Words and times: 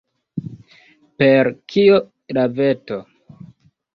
Per 1.23 1.51
kio 1.73 2.01
la 2.39 2.45
veto? 2.61 3.01